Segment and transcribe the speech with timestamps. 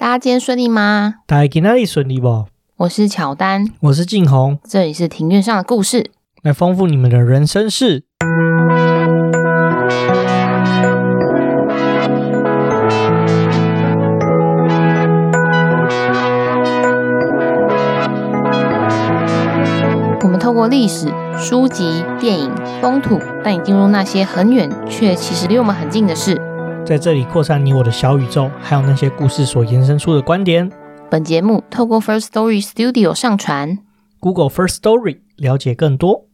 [0.00, 1.16] 大家今天顺利吗？
[1.26, 2.46] 大家今天顺利不？
[2.78, 6.10] 我是乔丹，我是静红，这里是庭院上的故事，
[6.42, 8.04] 来丰富你们的人生事。
[20.22, 26.40] 我们透过历史、书籍、电影、风土，带你进入那些很远却其实离我们很近的事。
[26.90, 30.68] 在这里扩散你我的小宇宙，还有那些故事所延伸出的观点。
[31.08, 33.78] 本节目透过 First Story Studio 上传
[34.18, 36.26] ，Google First Story 了解更多。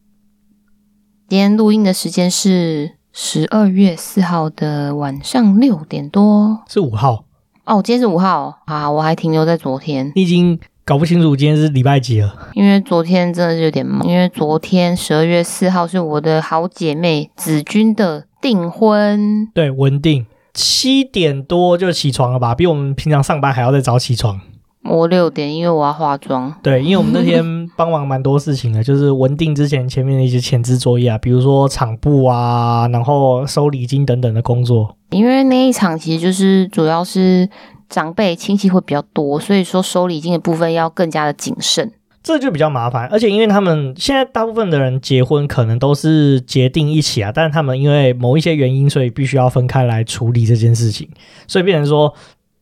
[1.28, 7.26] 今天录音的时间是十二月四号的晚上六点多，是五号
[7.66, 7.82] 哦。
[7.84, 10.10] 今天是五号啊，我还停留在昨天。
[10.16, 20.24] 你已经搞不清楚今天是礼拜几了，因为昨天真的是有点忙，因为昨天十二月四号是我的好姐妹子君的订婚，对，文定。
[20.56, 24.40] 七点多就起床了吧，比我们平常上班还要再早起床。
[24.88, 26.54] 我六点，因为我要化妆。
[26.62, 27.44] 对，因为我们那天
[27.76, 34.96] 帮忙蛮多事情的，就是文定之前前面的一些前置作业啊，比如说场布啊，然后收礼金等等的工作。
[35.10, 37.48] 因为那一场其实就是主要是
[37.90, 41.92] 长辈亲戚会比较多，所以说收礼金的部分要更加的谨慎。
[42.26, 51.08] 这就比较麻烦，而且因为他们现在大部分的人结婚可能都是结定一起啊，但是他们因为某一些原因，所以必须要分开来处理这件事情，
[51.46, 52.12] 所以变成说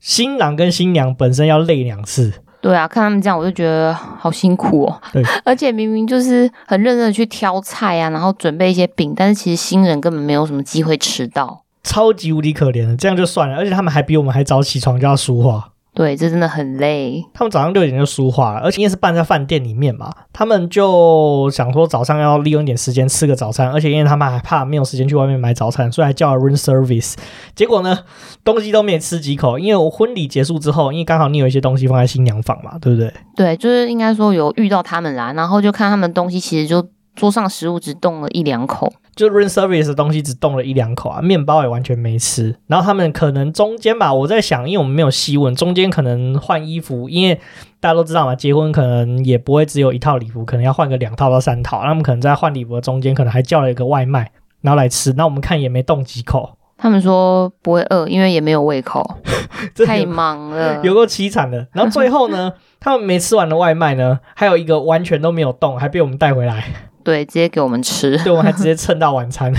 [0.00, 2.30] 新郎跟新娘本身要累两次。
[2.60, 5.00] 对啊，看他们这样，我就觉得好辛苦哦。
[5.14, 12.94] 对，而且明明就是很认真的去挑菜啊，然后准备一些饼，但是其实新人根本没有什么机会吃到，超级无敌可怜的。
[12.94, 15.70] 这样就算了，而且他们还比我们还早起床就要梳化。
[15.94, 17.24] 对，这真的很累。
[17.32, 27.14] 他们早上六点就梳化了，而且因为是办在饭店里面嘛，他们就想说早上要利用一点时间吃个早餐，而且因为他们还怕没有时间去外面买早餐，所以还叫了 room service。
[27.54, 28.00] 结果呢，
[28.42, 33.12] 东西都没吃几口，因为我婚礼结束之后，因为刚好你有一些东西放在新娘房嘛，对不对？
[33.36, 36.84] 对，就是应该说有遇到他们啦，然后就看他们东西，其实就
[37.14, 38.92] 桌上食物只动了一两口。
[39.14, 42.56] 就 room service 的东西只动了一两口啊，面包也完全没吃。
[42.66, 47.40] 然后他们可能中间吧，我在想，因为我们没有细问，中间可能换衣服，因为
[47.78, 51.80] 大家都知道嘛，结婚可能也不会只有一套礼服，可能要换个两套到三套。
[51.83, 55.12] 他们可能在换礼服的中间，可能还叫了一个外卖，然后来吃。
[55.12, 56.56] 那我们看也没动几口。
[56.77, 59.18] 他们说不会饿，因为也没有胃口，
[59.86, 61.68] 太忙了，有够凄惨的。
[61.72, 62.52] 然后最后呢，
[62.84, 66.67] 他们没吃完的外卖呢，还有一个完全都没有动，还被我们带回来。
[67.02, 68.14] 对，直接给我们吃。
[68.22, 69.50] 对，我们还直接蹭到晚餐。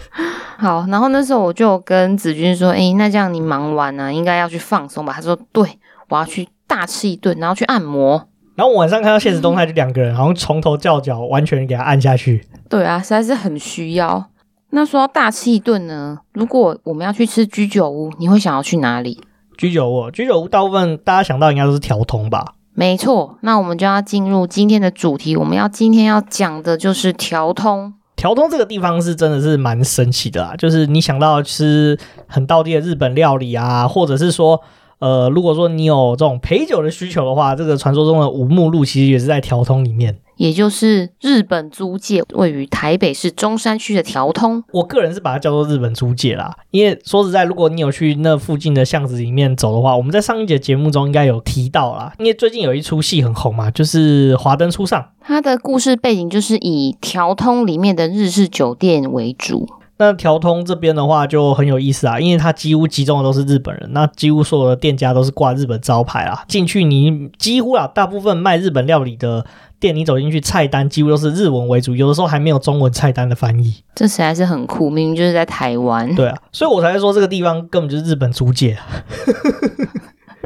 [0.60, 5.66] 好，然后那时候我就跟子君说：“哎，那这样你忙完呢、啊，应该要去放松吧？”他说：“对，
[6.10, 12.46] 我要去大吃一顿，然后去按摩。”然后晚上看到现实动态，就两个人，好像从头叫脚，完全给他按下去。
[12.68, 14.26] 对啊，实在是很需要。
[14.70, 19.18] 那说到大吃一顿呢，如果我们要去吃居酒屋，你会想要去哪里？
[19.56, 22.52] 居酒屋，居酒屋，大部分大家想到应该都是条通吧。
[22.78, 25.34] 没错，那我们就要进入今天的主题。
[25.34, 27.94] 我们要今天要讲的就是调通。
[28.16, 34.60] 调通这个地方是真的是蛮神奇的啦，就是你想到吃很道地的日本料理啊，或者是说，
[34.98, 40.18] 呃，如果说你有这种陪酒的需求的话，这个传说中的五目录其实也是在调通里面。
[40.36, 46.54] 也就是日本租界位于台北市中山区的条通，我个人是把它叫做日本租界啦。
[46.70, 52.12] 因为说实在，如果你有去那附近的巷子里面走的话，我们在上一节节目中应该有提到啦。
[52.18, 59.68] 因为最近有一出戏很红嘛，就是《华灯初上》，它的故事背景就是以条通里面的日式酒店为主。
[59.98, 66.44] 那条通这边的话就很有意思啊，因为它几乎集中的都是日本人，那几乎所有的店家都是挂日本招牌啦。
[66.46, 69.46] 进去你几乎啊，大部分卖日本料理的。
[69.78, 73.82] 店你走进去，菜单几乎都是日文为主，有的时候还没有中文菜单的翻译。
[73.94, 76.14] 这实在是很酷，明明就是在台湾。
[76.14, 78.86] 对啊，所以我才说这个地方根本就是日本租界啊。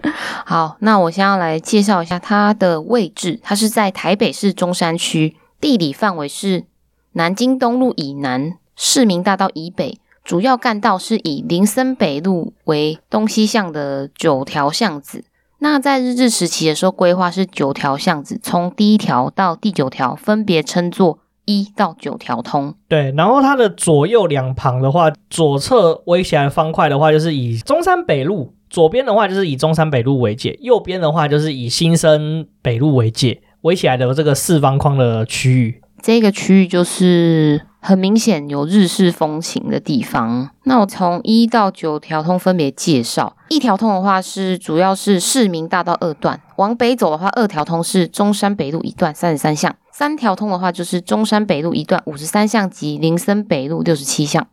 [0.45, 6.65] 好，那我先要来介绍一下它的位置，它是在台北市中山区，地理范围是
[7.13, 15.25] 南京东路以南，市民大道以北，主要干道是以林森北路为东西向的九条巷子。
[15.61, 22.75] 那在日治时期的时候，规划是九条巷子，从第一条到第九条分别称作一到九条通。
[22.89, 35.83] 对，然后它的左右两旁的话，左侧围起来方块的话，就是以中山北路；左边的话就是以中山北路为界，右边的话就是以新生北路为界，围起来的这个四方框的区域。
[36.03, 37.63] 这个区域就是。
[37.83, 40.51] 很明显有日式风情的地方。
[40.65, 43.35] 那我从一到九条通分别介绍。
[43.49, 54.47] 一条通的话是主要是市民大道二段，往北走的话，二条通是中山北路一段三十三巷，三条通的话就是中山北路一段五十三巷及林森北路六十七巷。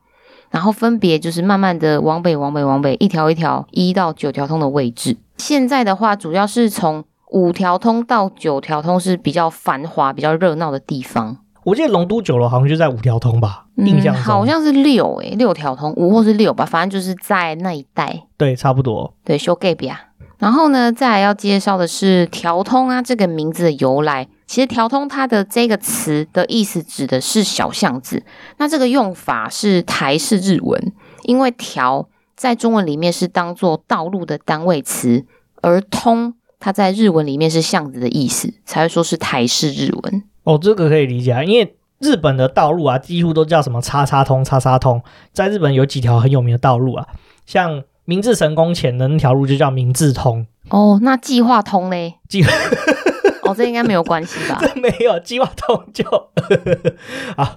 [0.49, 5.17] 然后分别就是慢慢的往北、往北、往北，一条一条一到九条通的位置。
[5.37, 11.37] 现在的话，主要是从五条通到九条通是比较繁华、比较热闹的地方。
[11.63, 18.23] 我记得龙都酒楼好像就在五条通吧，印象、嗯、好像是六诶、欸，六条通五或是六吧，反正就是在那一带。
[18.37, 19.13] 对，差不多。
[19.25, 19.99] 对，修盖比啊。
[20.37, 24.27] 然后呢，再来要介绍的是条通啊，这个名字的由来。
[24.45, 28.23] 其实条通它的这个词的意思指的是小巷子，
[28.59, 30.93] 那这个用法是台式日文，
[31.23, 32.07] 因为条
[32.37, 35.25] 在中文里面是当做道路的单位词，
[35.61, 36.35] 而通
[36.67, 40.23] 它在日文里面是巷子的意思，才会说是台式日文。
[40.43, 47.07] 哦，这个可以理解啊，因为日本的道路啊，几乎都叫什么叉叉通、叉叉通，在日本有几条很有名的道路啊，
[47.45, 50.45] 像明治神宫前的那条路就叫明治通。
[50.67, 52.15] 哦，那计划通嘞？
[52.27, 52.51] 计划。
[53.43, 54.57] 哦，这应该没有关系吧？
[54.59, 56.03] 这没有，计划通就
[57.37, 57.55] 啊。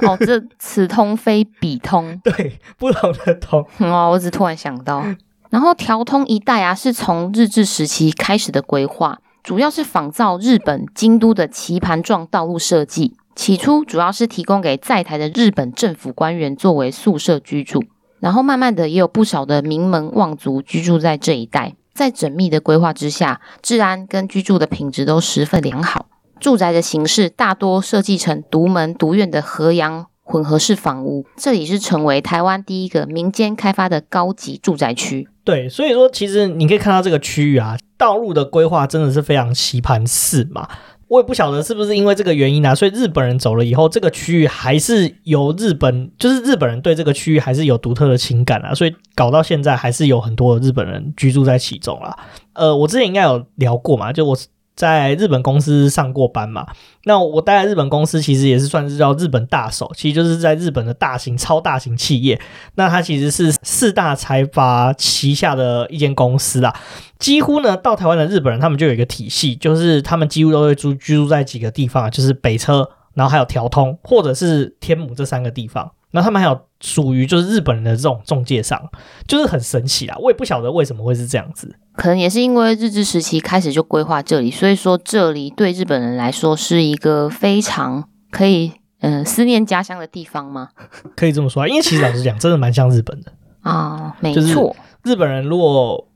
[0.00, 3.64] 哦，这此通非彼通，对，不同的通。
[3.78, 5.04] 哦，我只突然想到，
[5.52, 9.20] 然后条通一带啊，是从日治时期开始的规划。
[9.42, 17.84] 主要是仿造日本京都的棋盘状道路设计，起初主要是提供给在台的日本政府官员作为宿舍居住，
[18.18, 21.74] 然后慢慢的也有不少的名门望族居住在这一带。
[21.92, 26.06] 在缜密的规划之下，治安跟居住的品质都十分良好。
[26.40, 35.28] 住宅的形式大多设计成独门独院的和洋混合式房屋，这里是成为台湾第一个民间开发的高级住宅区。
[35.44, 40.68] 对，所以说其实你可以看到这个区域啊，道路的规划真的是非常棋盘式嘛。
[41.08, 52.18] 我也不晓得是不是因为这个原因啊，所以日本人走了以后，这个区域还是由日本，就是日本人对这个区域还是有独特的情感啊，所以搞到现在还是有很多日本人居住在其中啊。
[52.54, 54.36] 呃，我之前应该有聊过嘛，就我。
[54.74, 56.66] 在日本公司上过班嘛？
[57.04, 62.40] 那我待在日本公司，其实也是算是叫日本大手，其实就是在日本的大型、超大型企业。
[62.76, 66.74] 那它其实是四大财阀旗下的一间公司啦。
[67.18, 75.92] 几乎呢，到台湾的日本人，他们就有一个体系，就是他们几乎都会住居住在几个地方，就是北车，然后还有条通，或者是天母这三个地方。
[76.14, 78.90] 那他们还有属于就是日本人的这种中介商，
[79.26, 80.16] 就是很神奇啦。
[80.20, 90.70] 我也不晓得为什么会是这样子，可能也是因为日治时期开始就规划这里，所以说这里对日本人来说是一个非常可以嗯、呃、思念家乡的地方吗？
[91.16, 94.74] 可以这么说啊，因为其实老实讲，真的蛮像日本的啊，没错。
[95.02, 96.08] 日本人如果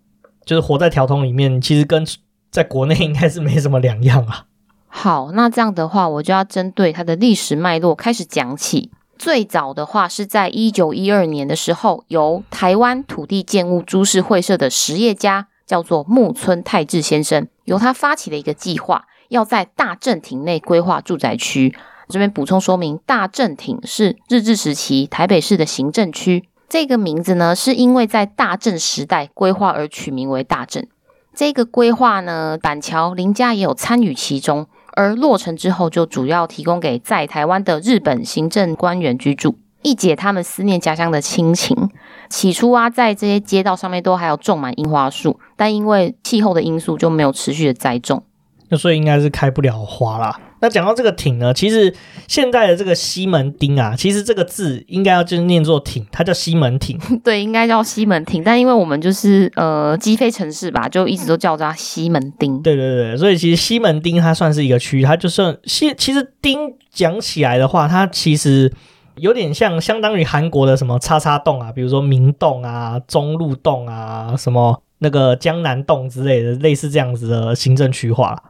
[0.45, 2.07] 就是活在条通里面，其实跟
[2.51, 4.45] 在国内应该是没什么两样啊。
[4.89, 8.91] 好，那这样的话，我就要针对它的历史脉络开始讲起。
[9.19, 21.75] 最早的话是在一九一二年的时候，由台湾土地建物株式会社的实业家叫做木村泰治先生，由他发起的一个计划，要在大正町内规划住宅区。
[22.09, 30.87] 这边补充说明，大正町是日治时期台北市的行政区，这个名字呢是因为在大正时代规划而取名为大正。
[31.35, 34.67] 这个规划呢，板桥林家也有参与其中。
[34.93, 41.86] 而落成之后，就主要提供给在台湾的日本行政官员居住，一解他们思念家乡的亲情。
[42.29, 48.23] 起初啊，在这些街道上面都还有种满樱花树，但因为气候的因素，就没有持续的栽种。
[48.69, 50.41] 那所以应该是开不了花啦。
[50.61, 51.95] 那讲到这个町呢，其实
[52.27, 56.99] 现在的这个西门町啊，其实这个字应该要就是念作町，它叫西门町。
[57.23, 62.61] 对，应该叫西门町，但因为我们就是呃积非成是吧，就一直都叫它西门町。
[62.63, 66.59] 对对对，所以其实西门町它算是一个区，它就算西，其实町
[66.91, 68.73] 讲起来的话，它其实
[69.17, 78.43] 有点像相当于韩国的什么叉叉洞啊，比如说明洞啊、中路洞啊、什么那个江南洞之类的，类似这样子的行政区划。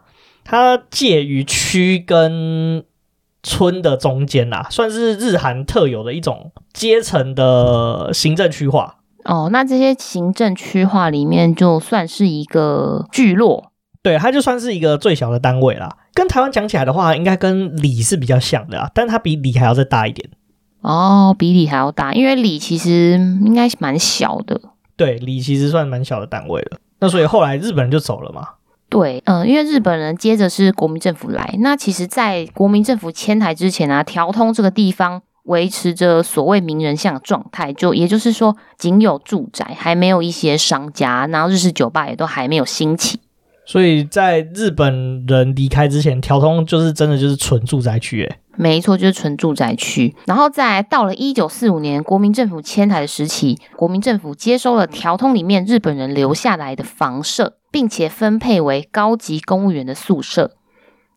[0.45, 2.85] 它介于区跟
[3.43, 8.99] 村的中间啦，算是日韩特有的一种阶层的行政区划。
[9.25, 13.73] 哦，那这些行政区划里面，就算是一个聚落。
[14.03, 15.97] 对，它就算是一个最小的单位啦。
[16.15, 20.31] 跟台湾讲起来的话，应该跟里是比较像的啊，但它比里还要再大一点。
[20.87, 24.61] 哦，比里还要大，因为里其实应该蛮小的。
[24.97, 26.79] 对，里其实算蛮小的单位了。
[27.01, 28.51] 那所以后来日本人就走了嘛。
[28.89, 43.19] 对，嗯、呃，因为日本人接着是国民政府来，那其实，在国民政府迁台之前啊，条通这个地方维持着所谓名人巷的状态，就也就是说，仅有住宅，还没有一些商家，然后日式酒吧也都还没有兴起。
[43.67, 48.39] 所以在日本人离开之前，条通就是真的就是纯住宅区，诶。
[48.59, 50.15] 没错，就是纯住宅区。
[50.25, 60.53] 然后在到了一九四五年国民政府迁台的时期，国民政府接收了条通里面日本人留下来的房舍，并且分配为高级公务员的宿舍。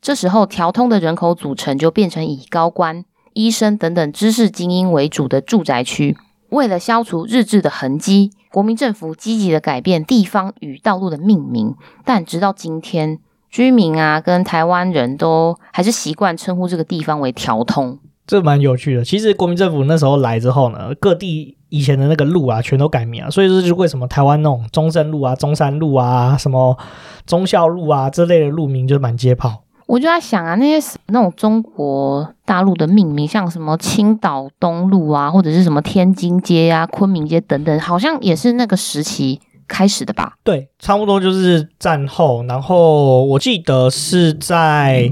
[0.01, 6.17] 这时候，条通的人口组成就变成以高官、医生等等知识精英为主的住宅区。
[6.49, 11.75] 为了消除日治的痕迹，国民政府积极的改变地方与道路的命名。
[12.03, 17.99] 但直到今天，居民啊跟台湾人都还是习惯称呼这个地方为条通。
[18.27, 19.03] 这蛮有趣的。
[19.03, 23.29] 其实国民政府那时候来之后呢，各地以前的那个路啊，全都改名啊。
[23.29, 26.77] 所以这就是为什么台湾那种中正路啊、中山路啊、什么
[27.25, 29.63] 忠孝路啊这类的路名就满街跑。
[29.89, 40.34] 我就在想啊，那些那种中国大陆的命名，像什么青岛东路啊，或者是什么天津街啊、昆明街等等，好像也是那个时期开始的吧？
[40.43, 42.43] 对，差不多就是战后。
[42.43, 45.12] 然后我记得是在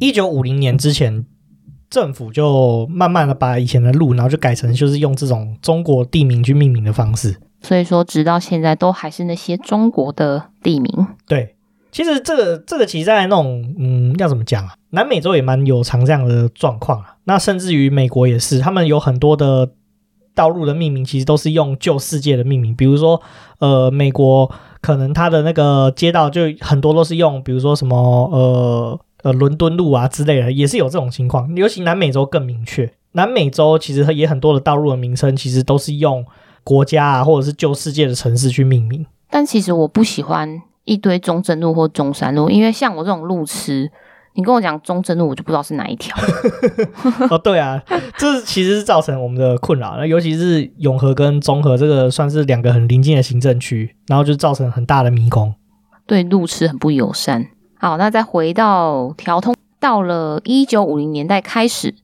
[0.00, 1.24] 一九五零年之前。
[1.90, 7.34] 政府就慢慢的把以前的路，然后就改成就是用这种中国地名去命名的方式。
[7.62, 11.06] 所以说，直到现在都还是那些中国的地名。
[11.26, 11.56] 对，
[11.98, 14.74] 其实这个这个其实在那种嗯，要怎么讲啊？
[14.90, 17.16] 南美洲也蛮有常这样的状况啊。
[17.24, 19.68] 那甚至于美国也是，他们有很多的
[20.32, 22.72] 道路的命名，其实都是用旧世界的命名。
[22.76, 23.20] 比如说，
[23.58, 24.48] 呃，美国
[24.80, 29.00] 可能它的那个街道就很多都是用，比如说什么呃。
[29.24, 31.52] 呃，伦敦路啊之类的，也是有这种情况。
[31.56, 32.88] 尤其南美洲更明确。
[33.14, 36.24] 南美洲其实也很多的道路的名称，其实都是用
[36.62, 39.04] 国家啊，或者是旧世界的城市去命名。
[39.28, 43.90] 但其实我不喜欢一堆中正路或中山路，因为像我这种路痴，
[44.34, 46.16] 你跟我讲中正路，我就不知道是哪一条。
[47.28, 47.82] 哦，对啊，
[48.16, 49.96] 这其实是造成我们的困扰。
[49.98, 55.54] 那尤其是永和跟中和这个算是两个很邻近的行政区，然后就造成很大的迷宫，
[56.06, 57.48] 对路痴很不友善。
[57.78, 61.94] 好，那再回到条通，到了一九五零年代开始，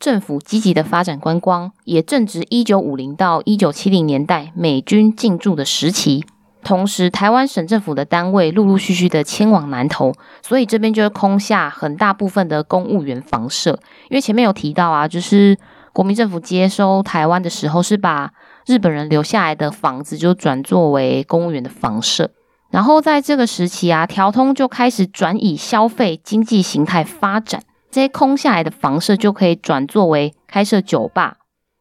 [0.00, 6.24] 政府积极的发展观光，也正值一九五零到一九七零年代美军进驻的时期，
[6.64, 13.78] 同时台湾省政府的单位陆陆续续的迁往南投，所以这边就会空下很大部分的公务员房舍。
[14.08, 15.58] 因为前面有提到啊，就是
[15.92, 18.32] 国民政府接收台湾的时候，是把
[18.66, 22.30] 日本人留下来的房子就转作为公务员的房舍。
[22.70, 31.36] 然后在这个时期啊，调通就开始转以消费经济形态发展，这些空下来的房舍就可以转作为开设酒吧，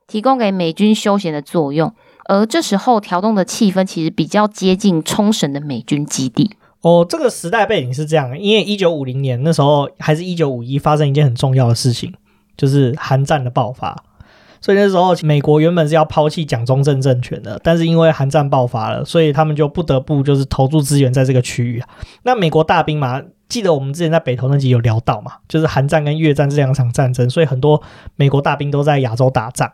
[0.07, 1.93] 提供给美军休闲的作用。
[2.31, 6.49] 而这时候调动的气氛其实比较接近冲绳的美军基地。
[6.79, 12.13] 哦，这个时代背景是这样，因为一九五零年那时候还是一九五一发生一件很重要的事情，
[12.55, 14.01] 就是韩战的爆发。
[14.61, 21.89] 所以那时候，美国原本是要抛弃蒋中正政权的，但是因为韩战爆发了，所以他们就不得不就是投注资源在这个区域啊。
[22.23, 27.81] 那美国大兵嘛，记得我们之前在北投那集有聊到嘛，就是韩战跟越战这两场战争，所以很多
[28.15, 29.69] 美国大兵都在亚洲打仗，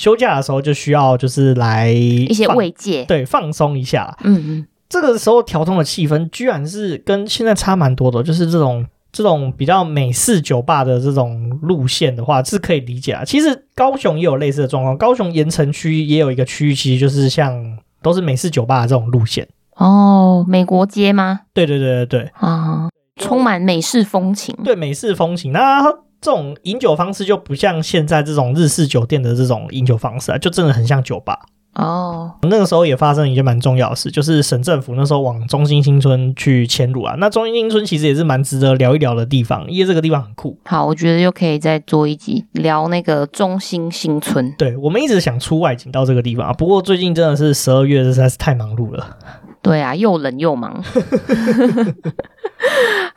[0.00, 4.16] 休假的时候就需要就是来一些慰藉，对，放松一下。
[4.24, 8.86] 嗯嗯，这个时候调通的气氛居然是跟现在差蛮多的，就是这种。
[9.12, 13.24] 这种比较美式酒吧的这种路线的话，是可以理解啊。
[13.24, 19.48] 其实高雄也有类似的状况，高雄盐城区也有一个区域，其实就是像都是美式酒吧的这种路线。
[19.74, 21.40] 哦，美国街吗？
[21.52, 24.56] 对对对对对啊，充满美式风情。
[24.62, 25.50] 对，美式风情。
[25.50, 25.82] 那
[26.20, 31.38] 这种饮酒方式就不像现在这种日式酒店的这种饮酒方式啊，就真的很像酒吧。
[31.74, 37.14] 哦，那个时候也发生一件蛮重要的事，就是省政府那时候往中心新村去迁入啊。
[37.18, 40.58] 那中心新村其实也是蛮值得聊一聊的地方，因为这个地方很酷。
[40.64, 44.52] 好，我觉得又可以再做一集聊那个中心新村。
[44.58, 49.16] 对，我们一直想出外景到这个地方啊，不过最近真的是十二月，实在是太忙碌了。
[49.62, 50.82] 对啊，又冷又忙。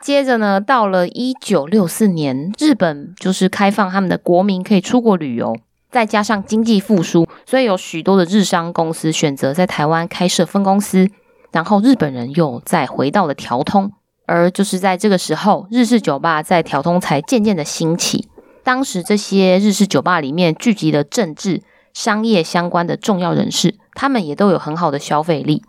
[0.00, 5.56] 接着呢，到了一九六四年，日本就是开放他们的国民可以出国旅游。
[5.90, 11.08] 再加上经济复苏，所以有许多的日商公司选择在台湾开设分公司，
[11.52, 13.92] 然后日本人又再回到了条通，
[14.26, 18.26] 而就是在这个时候，日式酒吧在条通才渐渐的兴起。
[18.64, 25.62] 当时这些日式酒吧里面聚集了政治、商业相关的重要人士，他们也都有很好的消费力，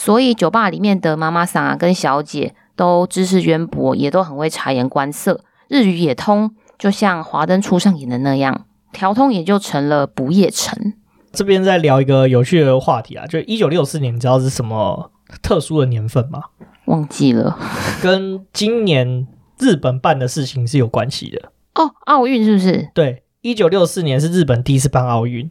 [0.00, 8.64] 所以酒吧里面的妈妈桑啊跟小姐都知识渊博，也都很会察言观色，日语也通，就像华灯初上演的那样。
[8.94, 10.94] 调通也就成了不夜城。
[11.32, 16.44] 这边再聊一个有趣的话题啊，就一九六四年，你知道是什么特殊的年份吗？
[16.86, 17.58] 忘记了，
[18.02, 19.28] 跟今年
[19.58, 21.92] 日本办的事情是有关系的哦。
[22.06, 22.88] 奥运是不是？
[22.94, 25.50] 对，一九六四年是日本第一次办奥运，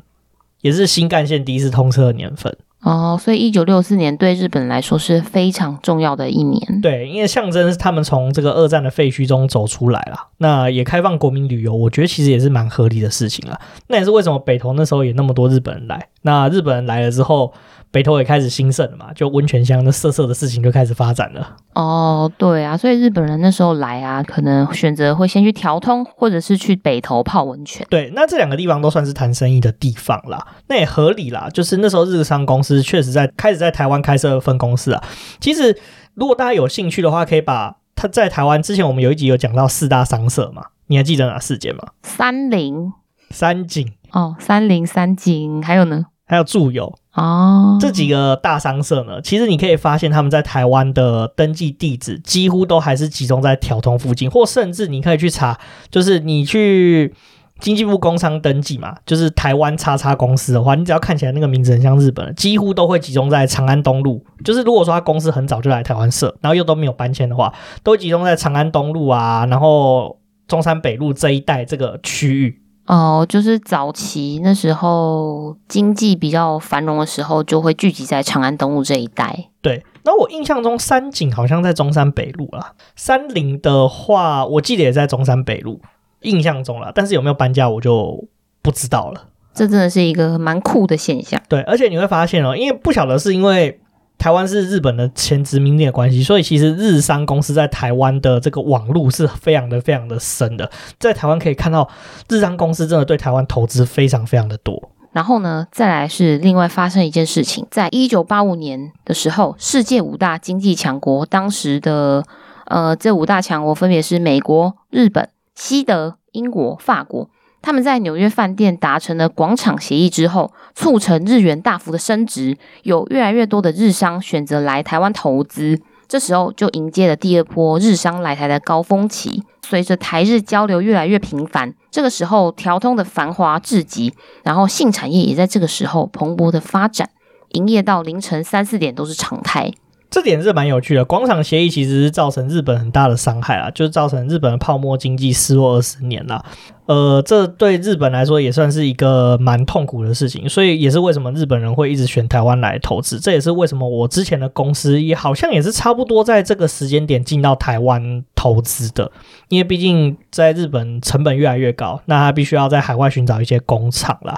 [0.62, 2.58] 也是新干线第一次通车的年份。
[2.82, 6.82] 哦，所以一九六四年对日本来说是非常重要的一年。
[6.82, 13.60] 对，因为象征是他们从这个二战的废墟中走出来了，那也开放国民旅游，我觉得其实也是蛮合理的事情了。
[13.88, 16.08] 那也是为什么北投那时候也那么多日本人来。
[16.22, 17.54] 那日本人来了之后，
[17.92, 21.56] 北投也开始兴盛了嘛，就温泉乡的色色的事情就开始发展了。
[21.74, 27.86] 哦，对啊，所以日本人那时候来啊，可能选择会先去条通，或者是去北投泡温泉。
[27.90, 31.50] 对，那这两个地方都算是谈生意的地方啦，那也合理啦。
[31.52, 35.04] 就是那时候日商公司确实在开始在台湾开设分公司啊。
[35.40, 35.76] 其实
[36.14, 41.84] 如果大家有兴趣的话，可以把他在台湾之前我们有一集有讲到四大商社嘛，你还记得哪四间吗？
[42.04, 42.94] 三菱、
[43.32, 46.06] 三井哦，三菱、三井，还有呢？
[46.30, 55.60] 还有住友哦，这几个大商社呢，其实你可以发现他们在台湾的登记地址几乎都还是集中在条通附近，或甚至你可以去查，
[55.90, 57.12] 就是你去
[57.60, 64.24] 经济部工商登记嘛，就是台湾叉叉公司的话，你只要看起来那个名字很像日本的，几乎都会集中在长安东路。
[64.46, 72.62] 就是如果说他公司很早就来台湾设，然后又都没有搬迁的话，都集中在长安东路啊，然后中山北路这一带这个区域。
[72.90, 79.50] 哦，就是早期那时候经济比较繁荣的时候，就会聚集在长安东路这一带。
[79.62, 85.80] 对，那我印象中三井好像在中山北路啦，三菱的话，我记得也在中山北路，
[86.22, 88.28] 印象中啦，但是有没有搬家我就
[88.64, 89.28] 不知道了。
[89.54, 91.40] 这真的是一个蛮酷的现象。
[91.48, 93.80] 对，而且你会发现哦，因为不晓得是因为。
[94.20, 100.70] 台湾是日本的前殖民地的关系，所以其实日商公司在台湾的这个网路是非常的、非常的深的。
[101.00, 101.90] 在台湾可以看到，
[102.28, 104.92] 日商公司真的对台湾投资非常、非常的多。
[105.14, 112.24] 然后呢，再来是另外发生一件事情，在一九八五年的时候，世界五大经济强国当时的
[112.66, 117.30] 呃，这五大强国分别是美国、日本、西德、英国、法国。
[117.62, 125.80] 他们在纽约饭店达成了广场协议之后，促成日元大幅的升值，有越来越多的日商选择来台湾投资。
[126.08, 129.44] 这时候就迎接了第二波日商来台的高峰期。
[129.62, 134.12] 随着台日交流越来越频繁，这个时候调通的繁华至极，
[134.44, 137.08] 然后性产业也在这个时候蓬勃的发展，
[137.50, 139.72] 营业到凌晨三四点都是常态。
[140.10, 141.06] 这点是蛮有趣的。
[141.06, 146.44] 广场协议其实是造成日本很大的伤害啊，就是造成日本的泡沫经济失落二十年了。
[146.88, 153.20] 呃，这对日本来说也算是一个蛮痛苦的事情，所以也是为什么日本人会一直选台湾来投资。
[153.20, 159.12] 这也是为什么我之前的公司也好像也是差不多在这个时间点进到台湾投资的，
[159.50, 164.36] 因为毕竟在日本成本越来越高，那他必须要在海外寻找一些工厂啦。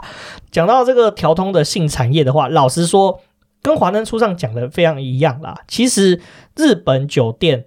[0.52, 3.22] 讲到这个调通的性产业的话，老实说。
[3.62, 5.56] 跟华灯初上讲的非常一样啦。
[5.68, 6.20] 其实
[6.56, 7.66] 日本酒店，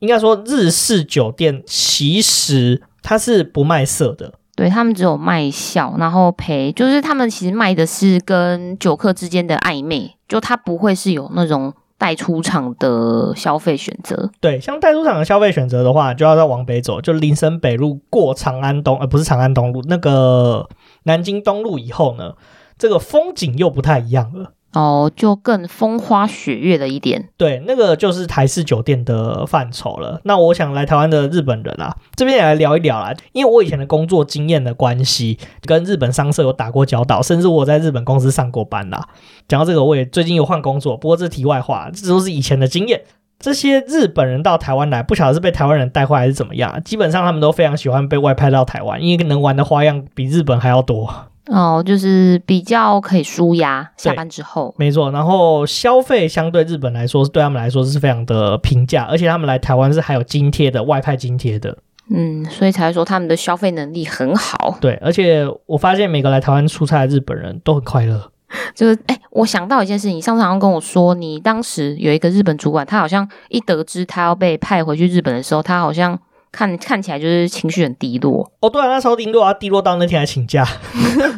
[0.00, 4.34] 应该说日式酒店，其实它是不卖色的。
[4.56, 14.30] 对，他们只有卖笑，然后陪，就是他们其实卖的是跟酒客之间的暧昧，就他不会是有那种带出场的消费选择。
[14.38, 20.68] 对，像带出场的消费选择的话，就要再往北走，就林森北路过长安东，呃，不是长安东路，那个
[21.04, 22.34] 南京东路以后呢，
[22.76, 24.52] 这个风景又不太一样了。
[24.72, 30.20] 哦，就更风花雪月的一点，对，那个就是台式酒店的范畴了。
[30.24, 33.12] 那我想来台湾的日本人啊，这边也来聊一聊啦。
[33.32, 39.08] 因为我以前的工作经验的关系，跟日本商社有打过交道，甚至我在日本公司上过班啦。
[39.48, 43.02] 讲到这个，我也最近有换工作，不过这题外话，这都是以前的经验。
[43.40, 51.10] 这些日本人到台湾来，不晓得是被台湾人带坏还是怎么样，基本上他们都非常喜欢被外派到台湾，因为能玩的花样比日本还要多。
[51.50, 55.10] 哦，就是比较可以舒压，下班之后，没错。
[55.10, 61.76] 然后消费相对日本来说，对他们来说是非常的平价，而且他们来台湾是还有津贴的，外派津贴的。
[62.08, 64.78] 嗯，所以才说他们的消费能力很好。
[64.80, 68.30] 对，而且我发现每个来台湾出差的日本人都很快乐。
[68.74, 76.18] 就是，哎，我想到一件事情，你上次好像跟我说，你当时有一个日本主管，他好像一得知他要被派回去日本的时候，他好像。
[76.52, 80.66] 看看起来就是情绪很低落哦，对啊，那时候低落啊，低落到那天还请假，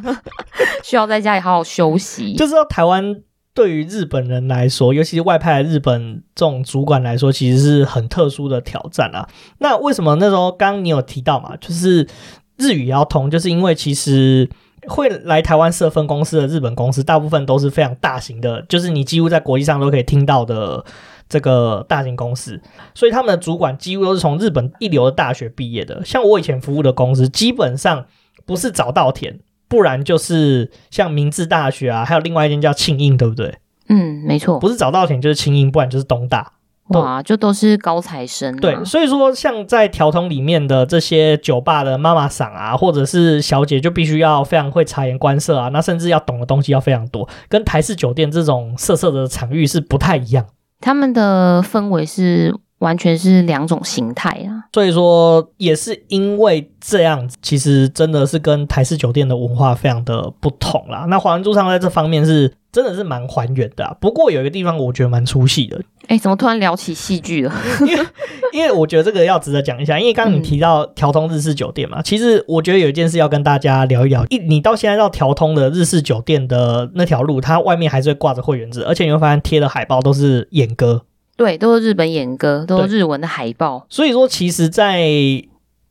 [0.83, 2.35] 需要在家里好好休息。
[2.39, 3.21] 就知道台湾
[3.53, 9.29] 对于日本人来说，尤其是外派的日本这种主管来说，其实是很特殊的挑战啊。
[9.59, 12.09] 那为什么那时候刚刚你有提到嘛，就是
[12.57, 14.49] 日语也要通，就是因为其实
[14.89, 20.85] 会来台湾设分公司的日本公司，大部分都是非常大型的，就是你几乎在国际上都可以听到的。
[21.33, 22.61] 这个大型公司，
[22.95, 26.05] 所以他们的主管几乎都是从日本一流的大学毕业的。
[26.05, 28.05] 像我以前服务的公司，基本上
[28.45, 33.55] 不是早稻田，不然就是像明治大学啊，还有另外一间叫庆应，对不对？
[33.89, 36.53] 嗯，没错，不是早稻田就是庆应，不然就是东大。
[36.89, 38.59] 哇，就都是高材生啊。
[38.61, 50.45] 对，所以说像在条通里面的这些酒吧的妈妈桑啊，或者是小姐，就必须要非常会察言观色啊，那甚至要懂的东西要非常多，跟台式酒店这种色色的场域是不太一样。
[50.83, 61.07] 他们的氛围是完全是两种形态啊，所以说也是因为这样，其实真的是跟台式酒店的文化非常的不同啦。
[61.09, 63.95] 那华灯初上在这方面是真的是蛮还原的啊。
[64.01, 65.81] 不过有一个地方我觉得蛮出戏的。
[66.09, 67.55] 哎，怎么突然聊起戏剧了？
[67.81, 68.07] 因为
[68.53, 74.25] 因为我觉得这个要值得讲一下，因为刚刚你提到条通日式酒店嘛，嗯、其实我觉得有一件事要跟大家聊一聊。
[74.31, 81.03] 一你到现在到条通的日式酒店的那条路，它外面还是会挂着会员制，而且你会发现贴的海报都是演歌，
[81.37, 83.87] 对，都是日本演歌，都是日文的海报。
[83.89, 85.09] 所以说，其实，在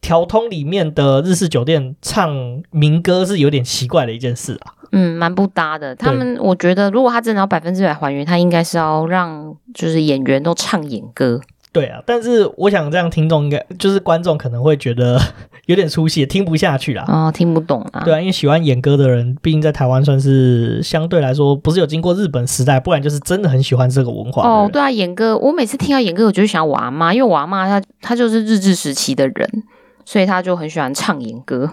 [0.01, 2.35] 条通里面的日式酒店唱
[2.71, 4.73] 民歌是有点奇怪的一件事啊。
[4.91, 5.95] 嗯，蛮不搭的。
[5.95, 11.39] 他们我觉得，如果他真的要百分之百还原，他应该是要让就是演员都唱演歌。
[11.71, 15.17] 对啊，但是我想这样，听众应该就是观众可能会觉得
[15.67, 17.05] 有点出戏，听不下去啦。
[17.07, 18.01] 哦，听不懂啊。
[18.03, 24.45] 对啊，因为喜欢演歌的人，毕竟在台湾算是相对来说不是有经过日本时代，不然就是真的很喜欢这个文化。
[24.45, 29.63] 哦，对啊，演歌，我每次听到演歌，我就想我阿妈，因为我阿妈她她就是日治时期的人，
[30.05, 31.71] 所以他就很喜欢唱演歌。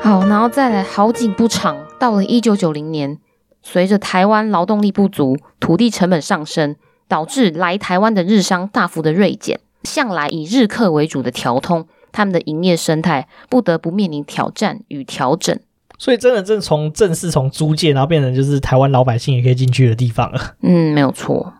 [0.00, 3.18] 好，然后再来，好景不长，到了一九九零年，
[3.62, 9.60] 随着台湾劳动力不足、土地成本上升，导致来台湾的日商大幅的锐减。
[9.84, 15.56] 向来以日客为主的条通，他们的营业生态不得不面临挑战与调整。
[15.98, 20.56] 所以，真的正从正式从租界，然后变成就是台湾老百姓也可以进去的地方了。
[20.62, 21.52] 嗯，没有错。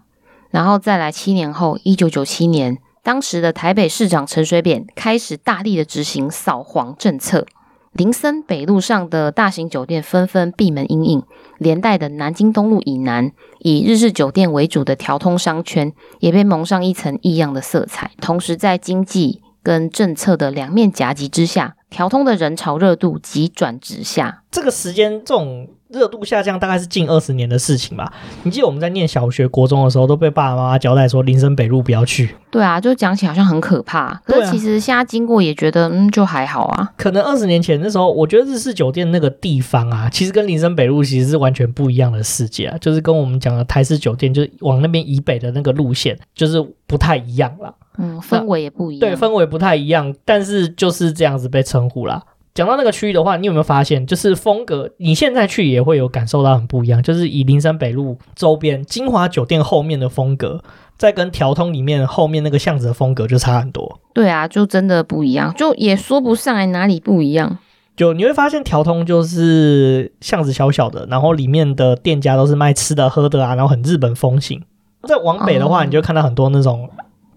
[0.50, 7.46] 然后再来七年后，一九九七年，当时的台北市长陈水扁开始大力的执行扫黄政策。
[7.92, 11.22] 林森北路上的大型酒店纷纷闭门营运，
[11.58, 18.12] 连带的南京东路以南以日式酒店为主的条通商圈也被蒙上一层异样的色彩。
[18.20, 24.44] 同时，在经济跟政策的两面夹击之下，调通的人潮热度急转直下。
[24.50, 25.68] 这个时间，这种。
[25.88, 28.12] 热度下降大概是近二十年的事情吧。
[28.42, 32.34] 你记得我们在念小学、国中的时候，都被爸爸妈妈交代说林森北路不要去。
[32.50, 34.14] 对啊，就讲起来好像很可怕。
[34.24, 36.92] 可是其实现在经过也觉得，嗯，就还好啊。
[36.96, 42.76] 可能二十年前那时候，我觉得日式酒店那个地方啊，其实跟林森北路其实是完全不一样的世界啊。
[42.80, 47.74] 就是跟我们讲的台式酒店，就是往那边以北的那个路线，就是不太一样了。
[47.98, 49.00] 嗯，氛围也不一样。
[49.00, 52.22] 对，氛围不太一样，但是就是这样子被称呼啦。
[52.58, 57.00] 讲到那个区域的话，你有没有发现，就是风格，你现在去也会有感受到很不一样。
[57.00, 60.60] 就是以林森北路周边金华酒店后面的风格，
[60.96, 64.00] 再跟调通里面后面那个巷子的风格就差很多。
[64.12, 67.58] 对啊，就真的不一样，就也说不上来哪里不一样。
[67.96, 74.60] 就你会发现条通就是巷子小小的，然后里面的店家都是卖吃的喝的啊，然后很日本风情。
[75.04, 76.90] 再往北的话，你就看到很多那种。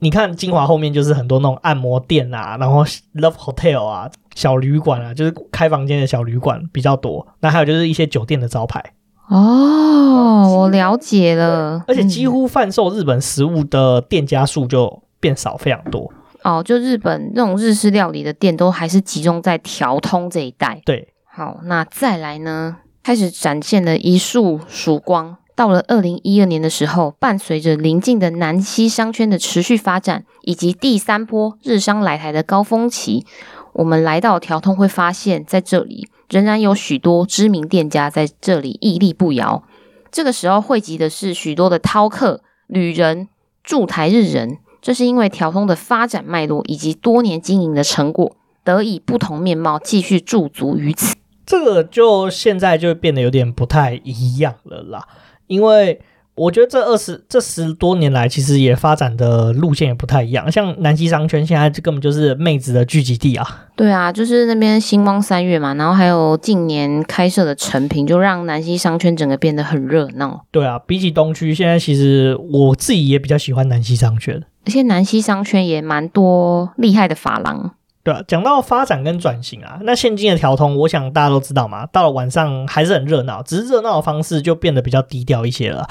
[0.04, 2.84] 你看金华后面就是很多那种按摩店啊，然后
[3.14, 7.28] Love Hotel 啊，小旅馆啊，就是开房间的小旅馆比较多。
[7.42, 8.84] 那还有就是一些酒店的招牌。
[9.30, 11.84] 哦，我了解了。
[11.88, 16.12] 而且几乎贩售日本食物的店家数就变少非常多。
[16.44, 20.82] 哦，就日本那种日式料理的店都还是集中在条通这一带。
[20.84, 25.38] 对，好，那再来呢，开始展现了一束曙光。
[25.56, 33.26] 到了二零一二年的时候，伴随着邻近的南西商圈的持续发展，以及第三波日商来台的高峰期，
[33.74, 39.64] 我们来到条通会发现，在这里仍然有许多知名店家在这里屹立不摇。
[40.12, 43.28] 这个时候汇集的是许多的饕客、旅人、
[43.64, 51.16] 驻台日人，这是因为条通的发展脉络以及多年经营的成果，得以不同面貌继续驻足于此。
[51.46, 55.08] 这个就现在就变得有点不太一样了啦。
[55.52, 56.00] 因为
[56.34, 60.50] 我觉得这二十这十多年来，其实也发展的路线也不太一样。
[60.50, 63.66] 像南西商圈现在这根本就是妹子的聚集地啊。
[63.76, 70.46] 对啊，就是那边星光三月嘛，然后还有近年开设的成品，就让南西商圈整个变得很热闹。
[70.52, 77.76] 对啊，比起东区，现在其实我自己也比较喜欢南西商圈，而且南西商圈也蛮多厉害的发廊。
[78.04, 85.88] 对啊，讲到发展跟转型啊，那现今的调通，我想大家都知道嘛，到了晚上还是很热闹，只是热闹的方式就变得比较低调一些了。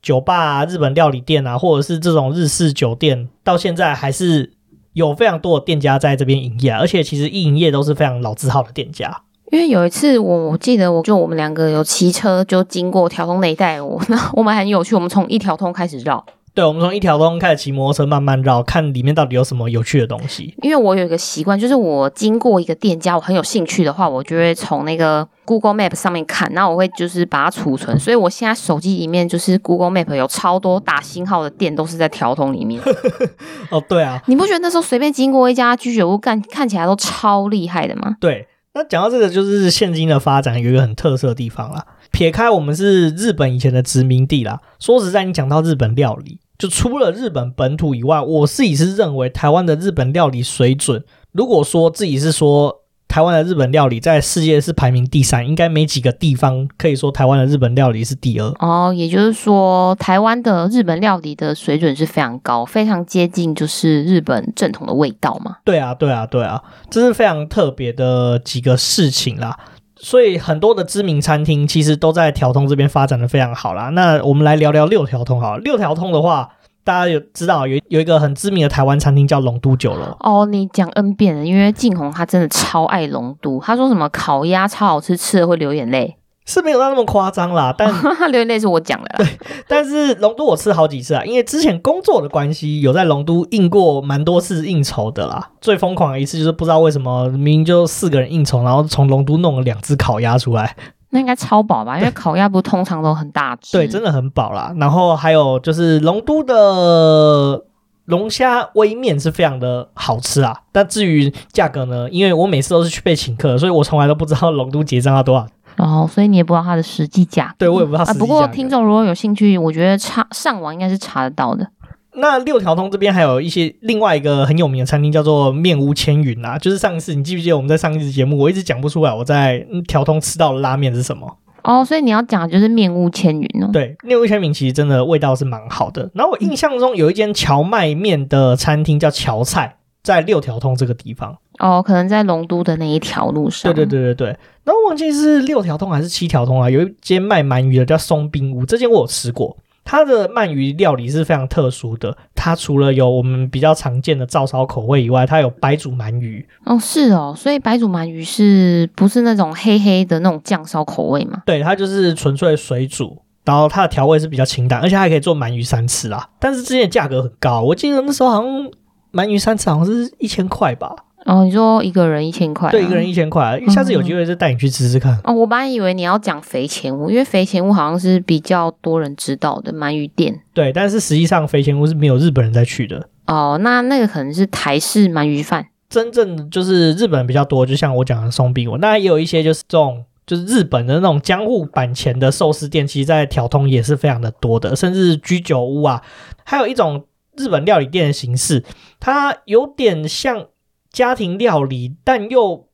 [0.00, 4.52] 酒吧啊、日本料理店啊，或者是这种日式酒店，到现在还是
[4.94, 9.22] 有非常多的店家在这边营业，而且其实一营业都是非常老字号的店家。
[9.52, 16.24] 因为有一次我记得，我就我们两个有骑车就经过调通那一带，我那 我们很有趣，我们从一条通开始绕。
[16.54, 20.54] 对，我们从一条通开始骑摩托车慢慢绕，看里面到底有什么有趣的东西。
[20.60, 27.98] 因为我有一个习惯，就是我经过一个店家，我很有兴趣的话，我就会从那个 Google Map 上面看，然后我会就是把它储存。
[27.98, 32.78] 所以我现在手机里面就是 Google Map 有超多打星号的店，都是在条通里面。
[33.70, 38.16] 哦，对啊，你不觉得那时候随便经过一家居酒屋，看看起来都超厉害的吗？
[38.20, 41.82] 对，那讲到这个，就是现今的发展有一个很特色的地方啦。
[42.12, 46.38] 撇开我们是日本以前的殖民地啦，说实在，你讲到日本料理。
[46.58, 58.46] 就除了日本本土以外，我自己是认为台湾的日本料理水准，如果说自己是说台湾的日本料理在世界是排名第三，应该没几个地方可以说台湾的日本料理是第二。
[58.60, 65.56] 哦，也就是说，台湾的日本料理的水准是非常高，非常接近就是日本正统的味道嘛。
[65.64, 69.58] 对啊，对啊，对啊，这是非常特别的几个事情啦。
[70.02, 73.88] 所以很多的知名餐厅其实都在条通这边发展的非常好啦。
[73.90, 76.50] 那我们来聊聊六条通好了，六条通的话。
[76.84, 87.88] 大家有知道有有一个很知名的台湾餐厅叫龙都酒楼哦，你讲 N 遍了，因为静宏他真的超爱龙都，他说什么烤鸭超好吃，吃了会流眼泪，是没有到那么夸张啦，但
[88.32, 89.14] 流眼泪是我讲的啦。
[89.18, 89.26] 对，
[89.68, 95.50] 但是龙都我吃好几次啊，因为之前工作的关系，有在龙都应过蛮多次应酬的啦。
[95.60, 100.74] 最疯狂的一次就是不知道为什么明明就四个人应酬，然后从龙都弄了两只烤鸭出来。
[101.10, 101.98] 那应该超饱吧？
[101.98, 104.74] 因为烤鸭不通常都很大只，对，真的很饱啦。
[104.78, 107.62] 然后还有就是龙都的
[108.06, 110.62] 龙虾微面是非常的好吃啊。
[110.72, 112.08] 但至于价格呢？
[112.10, 115.46] 因为我每次都是去被请客，所以我从来都不知道龙都结账要多少。
[115.76, 117.54] 哦，所以你也不知道它的实际价。
[117.58, 118.18] 对，我也不知道实际。
[118.18, 121.66] 啊，不过听众如果有兴趣，我觉得查上网应该是查得到的。
[122.14, 133.70] 那六条通这边还有一些另外一个很有名的餐厅叫做面屋千云啊，就是上一次你记不记得我们在上一次节目，我一直讲不出来我在条通吃到的拉面是什么哦，所以你要讲的就是面屋千云哦。
[133.72, 136.10] 对，面屋千云其实真的味道是蛮好的。
[136.12, 143.72] 然后我印象中有一间荞麦面的餐厅叫荞菜，在六条通这个地方哦，可能在龙都的那一条路上。
[143.72, 144.36] 对对对对对。
[144.64, 149.56] 然后我忘记是六条通还是七条通啊，有一间卖鳗鱼的叫松冰屋，这间我有吃过。
[149.84, 156.46] 它的鳗鱼料理是非常特殊的，它除了有我们比较常见的照烧口味以外，它有白煮鳗鱼。
[156.64, 161.42] 哦，是哦，所以白煮鳗鱼是不是那种黑黑的那种酱烧口味嘛？
[161.44, 166.28] 对，它就是纯粹水煮，然后它的调味是比较清淡，而且还可以做鳗鱼三吃啦。
[166.38, 168.70] 但是之前价格很高，我记得那时候好像
[169.12, 170.94] 鳗鱼三吃好像是一千块吧。
[171.24, 172.70] 哦，你说一个人一千块？
[172.70, 173.60] 对，一个人一千块。
[173.68, 175.16] 下次有机会再带你去吃吃看。
[175.22, 180.40] 哦，我本来以为你要讲肥前屋，因为肥前屋好像是比较多人知道的鳗鱼店。
[180.52, 183.08] 对，但是实际上肥前屋是没有日本人在去的。
[183.26, 185.68] 哦，那那个可能是台式鳗鱼饭。
[185.88, 196.02] 真正就是日本人比较多，就像我讲的松饼屋，那也有一些就是这种就是日本的那种江户坂前的寿司店，其实在条通也是非常的多的，甚至居酒屋啊，
[196.44, 197.04] 还有一种
[197.36, 198.64] 日本料理店的形式，
[198.98, 200.46] 它有点像。
[200.92, 202.68] 家庭料理，但又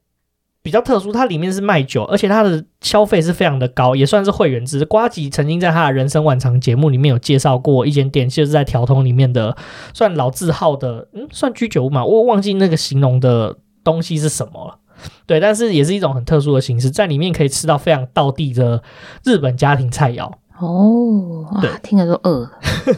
[0.61, 4.85] 比较特殊，它里面是卖酒，而且它的消费是非常的高，也算是会员制。
[4.85, 9.57] 呱吉曾经在他的人生晚长节目里面有介绍过一间店，就是在条通里面的，
[9.95, 14.79] 算老字号的，嗯，算居酒屋嘛，我忘记那个形容的东西是什么了。
[15.27, 18.83] 对，但是也是一种很特殊的形式，在里面可以吃到非常道地的
[19.25, 20.31] 日本家庭菜肴。
[20.61, 22.51] 哦，对，听着都饿，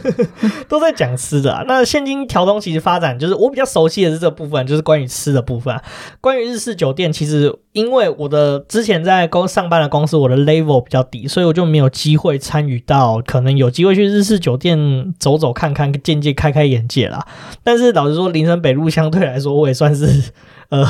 [0.67, 1.63] 都在讲吃的啊。
[1.67, 5.83] 那现今条通其实发展，就是我比较熟悉的是这部分，就是关于吃的部分啊。
[6.19, 17.27] 关于日式酒店，其实因为我的之前在公上班的公司，我的 level 比较低，所以我就没有机会参与到，可能有机会去日式酒店走走看看，渐渐开开眼界啦。
[17.63, 20.31] 但是老实说，林森北路相对来说，我也算是
[20.71, 20.83] 呃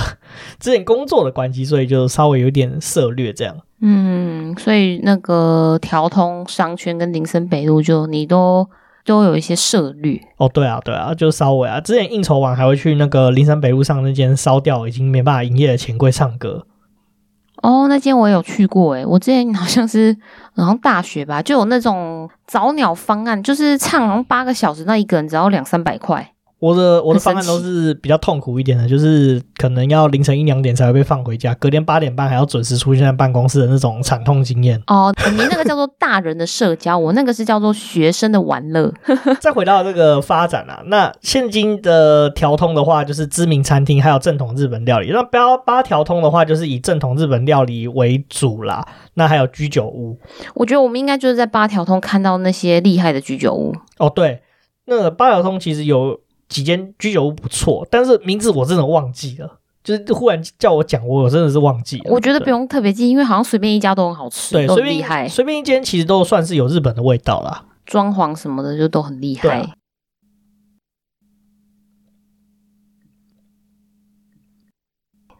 [0.59, 3.57] 之前工作的关系，所以就稍微有点涉略这样。
[3.81, 8.69] 嗯，所以那个条通商圈跟林森北路，就你都
[9.03, 10.47] 都有一些涉略哦。
[10.47, 11.81] 对啊，对啊，就稍微啊。
[11.81, 16.67] 之前应酬完还会去那个林森北路上那间烧掉已经没办法营业的钱柜唱歌。
[17.63, 20.15] 哦，那间我有去过诶，我之前好像是
[20.55, 26.33] 好像大学吧，就有那种早鸟方案，就是唱好像八个小时，那一个人只要两三百块。
[26.61, 34.79] 我的我的方案都是比较痛苦一点的，就是可能要凌晨一两点才会被放回家，隔天八点半还要准时出现在办公室的那种惨痛经验。
[34.85, 38.93] 哦，你那个叫做大人的社交，我那个是叫做学生的玩乐。
[39.41, 45.09] 再回到这个发展啊，那现今的调通的话，就是知名餐厅还有正统日本料理。
[45.11, 48.87] 那八八条通的话，就是以正统日本料理为主啦。
[49.15, 50.15] 那还有居酒屋，
[50.53, 53.73] 我觉得我们应该就是在八条通看到那些厉害的居酒屋。
[53.97, 54.43] 哦，对，
[54.85, 56.19] 那个八条通其实有。
[56.51, 62.11] 几间居酒屋不错，但是名字我真的忘记了，就是忽然叫我讲，我真的是忘记了。
[62.11, 65.27] 我觉得不用特别记，因为好像随便一家都很好吃，对，都很厉害。
[65.29, 69.73] 随便一间其实都算是有日本的味道啦，装潢什么的就都很厉害。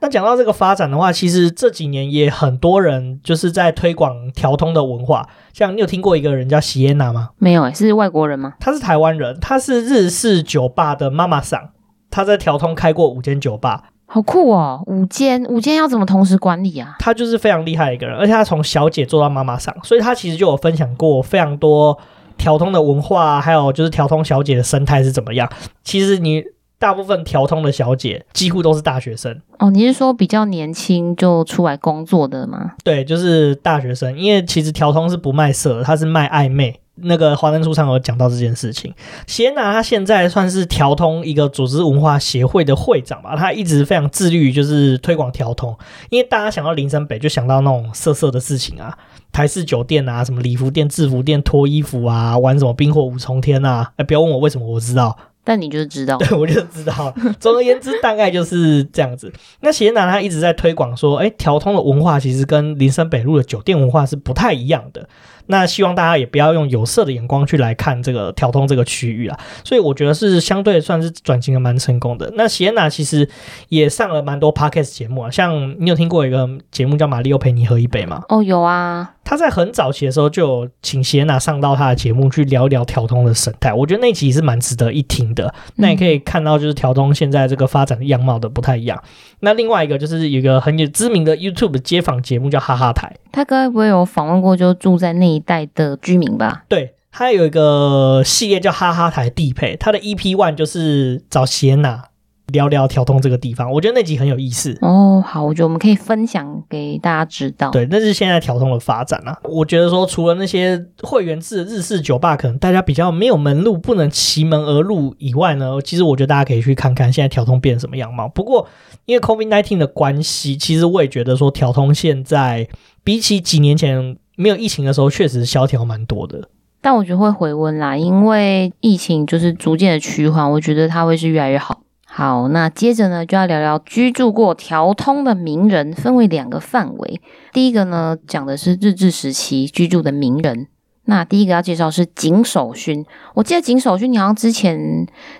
[0.01, 5.29] 那讲到这个发展的话，其实这几年也很多人就是在推广调通的文化。
[5.53, 7.29] 像你有听过一个人叫席耶娜吗？
[7.37, 8.55] 没有诶，是外国人吗？
[8.59, 11.69] 他是台湾人，他是日式酒吧的妈妈桑，
[12.09, 14.81] 他在调通开过五间酒吧，好酷哦！
[14.87, 16.95] 五间五间要怎么同时管理啊？
[16.97, 21.95] 他就是非常厉害的一个人，而且他从小姐做到妈妈桑，所以他其实就有分享过非常多
[22.37, 25.47] 调通的文化，还有就是调通小姐的生态是怎么样。
[25.83, 26.43] 其实你。
[26.82, 29.39] 大部分调通的小姐几乎都是大学生。
[29.60, 32.72] 哦，你是说比较年轻就出来工作的吗？
[32.84, 36.80] 对，就是大学生，因为其实调通是不卖色，它是卖暧昧。
[37.04, 38.94] 那个华灯初上有讲到这件事情，
[39.26, 45.76] 谢娜她现在算是调通一个组织文化协会的会长吧，她一直非常致力于就是推广调通，
[46.10, 48.96] 因为大家想到林森北就想到那种色色的事情啊，
[49.32, 55.17] 台式酒店啊，什么礼服店、制服店、脱衣服啊，玩什么冰火五重天啊，哎，不要问我为什么，我知道。
[55.43, 57.13] 但你就是知道，对，我就知道。
[57.39, 59.32] 总而言之，大概就是这样子。
[59.62, 65.08] 那席耶娜她一直在推广说，哎，条通的文化其实跟林森北路的酒店文化是不太一样的。
[65.51, 72.31] 那希望大家也不要用有色的眼光去来看这个调通这个区域啊，所以我觉得是相对算是转型的蛮成功的。
[72.35, 73.27] 那席安娜其实
[73.67, 78.23] 也上了蛮多 podcast 节目啊，像你有听过一个节目叫《玛丽欧陪你喝一杯》吗？
[78.29, 79.15] 哦，有啊。
[79.23, 85.53] 他在很早期的时候就有请席安娜上到他的节目去聊一聊调通的生态，我觉得那期是蛮值得一听的。
[85.75, 89.01] 那也可以看到就是调通现在这个发展的样貌的不太一样。
[89.41, 96.63] 那另外一个就是有一个很有知名的 YouTube 街访节目叫哈哈台，他该不会有访问过就住在那一代的居民吧？
[96.67, 102.06] 对，他有一个系列叫哈哈台地配，他的 EP One 就是找席耶娜。
[102.47, 105.23] 聊聊调通这个地方，我觉得那集很有意思哦。
[105.25, 107.71] 好，我觉得我们可以分享给大家知道。
[107.71, 109.39] 对，那是现在调通的发展啊。
[109.45, 118.27] 我觉得说，除了那些会员制的日式酒吧，可能大家比较没有门路，不能奇门而入以外呢，其实我觉得大家可以去看看现在调通变什么样貌。
[118.27, 118.67] 不过，
[119.06, 122.67] 因为 COVID-19 的关系，其实我也觉得说，调通现在
[123.06, 126.49] 比起几年前没有疫情的时候，确实萧条蛮多的。
[126.82, 131.84] 但我觉得会回温啦，因为疫情就是逐渐的趋缓，我觉得它会是越来越好。
[132.08, 137.21] 好，那接着呢，就要聊聊居住过条通的名人，分为两个范围。
[137.54, 140.67] 第一个呢，讲的是日治时期居住的名人。
[141.05, 144.79] 那第一个要介绍是井守勋，我记得井守勋你好像之前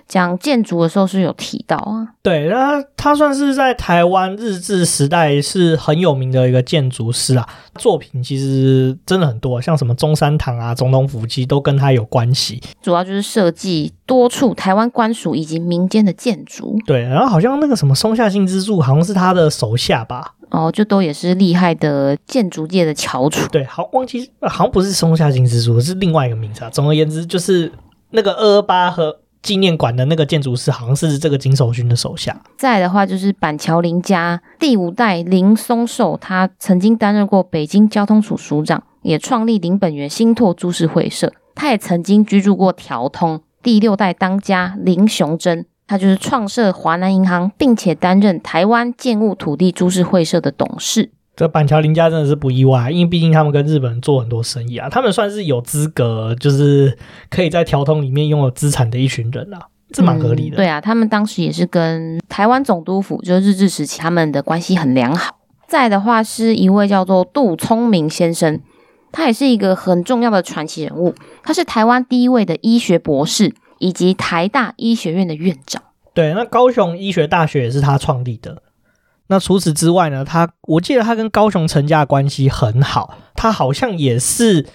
[0.08, 2.08] 讲建筑的时候是有提到啊。
[2.20, 12.60] 对，那他算是在台湾日治时代是很有名的一个建筑师啊，作品其实真的很多，像什么中山堂啊、总统府基都跟他有关系。
[12.82, 16.76] 主要就是设计多处台湾官署以及民间的建筑。
[16.84, 20.34] 对，然后好像那个什么松下幸之助好像是他的手下吧。
[20.52, 23.48] 哦，就都也是厉害的建筑界的翘楚。
[23.50, 26.68] 对，好，忘记好像不是松下幸之助，是另外一个名字啊。
[26.70, 27.72] 总而言之，就是
[28.10, 32.38] 那个二二八和纪念馆的那个建筑师，好像是这个金守勋的手下。
[32.58, 41.32] 再的话，就是板桥林家第五代林松寿，他曾经担任过北京交通署署长，也创立林本源新拓株式会社。
[41.54, 43.40] 他也曾经居住过条通。
[43.62, 45.64] 第六代当家林雄珍。
[45.86, 51.10] 他就是创设华南银行，并且担任台湾建物土地株式会社的董事。
[51.34, 56.96] 这板桥林家真的是不意外，因为毕竟他们跟日本人做很多生意啊，他们算是有资格，就是
[57.30, 59.58] 可以在条通里面拥有资产的一群人啊，
[59.90, 60.56] 这蛮合理的。
[60.56, 60.58] 嗯。
[60.58, 65.38] 对啊，他们当时也是跟台湾总督府，就是日治时期，他们的关系很良好。
[65.66, 68.60] 再的话是一位叫做杜聪明先生，
[69.10, 73.54] 他也是一个很重要的传奇人物，他是台湾第一位的医学博士。
[73.82, 75.82] 以及台大医学院的院长，
[76.14, 78.62] 对，那高雄医学大学也是他创立的。
[79.26, 84.68] 那除此之外呢，他我记得他跟高雄陈家关系很好，他好像也是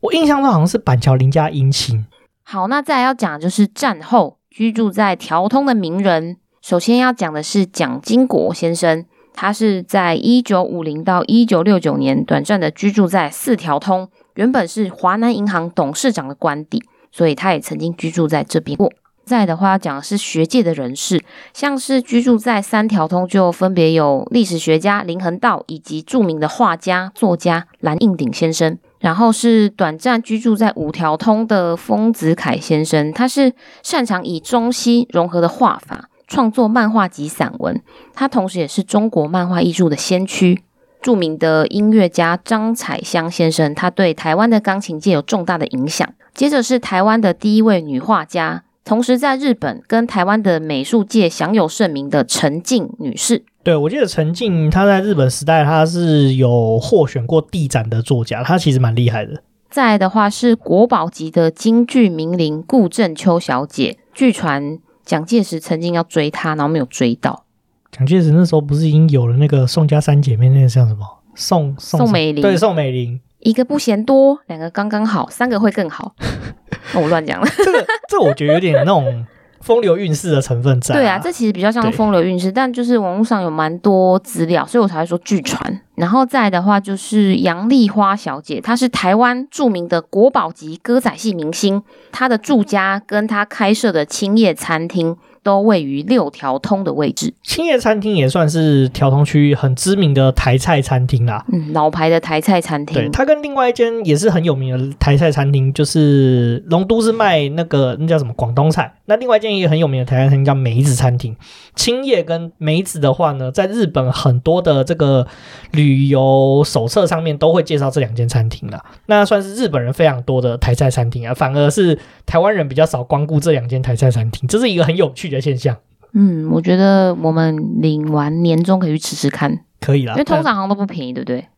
[0.00, 2.06] 我印象中好像是板桥林家姻亲。
[2.42, 16.82] 好，那再来要讲的就是战后居住在条通的名人，首先要讲的是蒋经国先生，他是在一九五零到一九六九年短暂的居住在四条通，原本是华南银行董事长的官邸。
[17.14, 18.92] 所以他也曾经居住在这边过。
[19.24, 21.22] 再的话讲的是学界的人士，
[21.52, 28.76] 像是居住在三条通，就分别有历史学家林恒道以及著名的画家作家蓝应鼎先生。
[28.98, 37.80] 然后是短暂居住在五条通的丰子恺先生，他是擅长以中西融合的画法创作漫画及散文。
[38.14, 40.62] 他同时也是中国漫画艺术的先驱。
[41.00, 46.08] 著名的音乐家张彩香先生，他对台湾的钢琴界有重大的影响。
[46.34, 53.44] 接着是台湾的第一位女画家，同时在日本跟台湾的美术界享有盛名的陈静女士。
[53.62, 59.42] 对，我记得陈静她在日本时代，她是有获选过地展的作家，她其实蛮厉害的。
[59.70, 67.44] 再来的话是国宝级的京剧名伶顾正秋小姐，据传蒋介石曾经要追她，然后没有追到。
[67.92, 71.06] 蒋介石那时候不是已经有了那个宋家三姐妹，那个叫什么？
[71.36, 73.20] 宋宋，宋美龄，对，宋美龄。
[73.44, 76.14] 一个不嫌多，两个刚刚好，三个会更好。
[76.92, 77.46] 那我乱讲了。
[77.58, 79.24] 这个，这我觉得有点那种
[79.60, 80.94] 风流韵事的成分在。
[80.94, 85.80] 对啊，这其实比较像风流韵事，但就是网络上有蛮多资料，所以我才会说据传。
[85.94, 97.32] 然后再来的话，就是杨丽花小姐，她是台湾著名的国宝级歌仔戏明星，她的住家跟她开设的青叶餐厅都位于六条通的位置。
[97.44, 102.94] 青叶餐厅也算是条通区很知名的台菜餐厅啦，嗯，老牌的台菜餐厅。
[102.94, 108.92] 对，它跟另外一间也是很有名的台菜餐厅，就是龙都是卖那个那叫什么广东菜。
[109.04, 111.36] 那另外一间也很有名的台菜餐厅叫梅子餐厅。
[111.76, 115.26] 青叶跟梅子的话呢，在日本很多的这个
[115.72, 118.82] 旅游手册上面都会介绍这两间餐厅啦。
[119.06, 125.76] 那算是日本人非常多的台菜餐厅啊，反而是台湾人比较少光顾这两间台菜餐厅，这是一个很有趣的现象。
[126.12, 131.48] 嗯，我觉得我们领完年终可以去吃吃看，可以啦，因为通常好像都不便宜，对不对？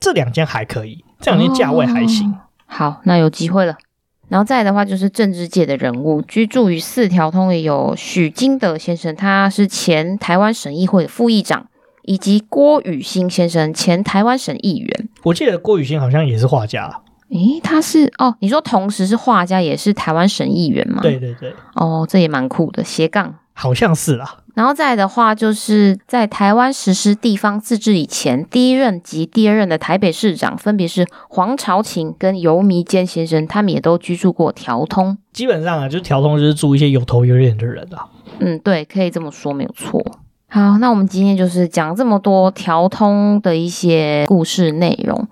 [0.00, 2.30] 这两间还可以，这两间价位还行。
[2.30, 2.38] 哦。
[2.66, 3.76] 好，那有机会了。
[4.28, 11.68] 然后再来的话，就是政治界的人物，居住于四条通也有许金德先生，他是前台湾省议会的副议长，
[12.02, 15.08] 以及郭雨欣先生，前台湾省议员。
[15.22, 17.02] 我记得郭雨欣好像也是画家。
[17.30, 21.00] 诶，他是哦，你说同时是画家，也是台湾省议员吗？
[21.02, 21.52] 对对对。
[21.74, 23.34] 哦，这也蛮酷的，斜杠。
[23.52, 24.36] 好像是啦。
[24.54, 35.16] 然后再来的话，就是在台湾实施地方自治以前，第一任及第二任的台北市长分别是黄朝琴跟游弥坚先生，他们也都居住过条通。
[35.32, 38.06] 基本上啊，就是条通就是住一些有头有脸的人啊。
[38.38, 40.04] 嗯，对，可以这么说，没有错。
[40.48, 45.26] 好，那我们今天就是讲这么多条通的一些故事内容。